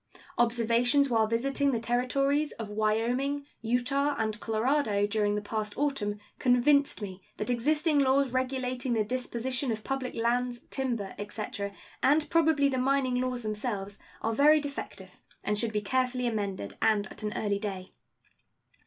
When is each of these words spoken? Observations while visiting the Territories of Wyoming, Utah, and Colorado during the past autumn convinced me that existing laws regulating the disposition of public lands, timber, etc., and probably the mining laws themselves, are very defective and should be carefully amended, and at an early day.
Observations 0.39 1.11
while 1.11 1.27
visiting 1.27 1.71
the 1.71 1.79
Territories 1.79 2.53
of 2.53 2.69
Wyoming, 2.69 3.45
Utah, 3.61 4.15
and 4.17 4.39
Colorado 4.39 5.05
during 5.05 5.35
the 5.35 5.43
past 5.43 5.77
autumn 5.77 6.17
convinced 6.39 7.03
me 7.03 7.21
that 7.37 7.51
existing 7.51 7.99
laws 7.99 8.31
regulating 8.31 8.93
the 8.93 9.03
disposition 9.03 9.71
of 9.71 9.83
public 9.83 10.15
lands, 10.15 10.61
timber, 10.71 11.13
etc., 11.19 11.71
and 12.01 12.27
probably 12.31 12.67
the 12.67 12.79
mining 12.79 13.21
laws 13.21 13.43
themselves, 13.43 13.99
are 14.23 14.33
very 14.33 14.59
defective 14.59 15.19
and 15.43 15.59
should 15.59 15.71
be 15.71 15.81
carefully 15.81 16.25
amended, 16.25 16.75
and 16.81 17.05
at 17.11 17.21
an 17.21 17.31
early 17.37 17.59
day. 17.59 17.85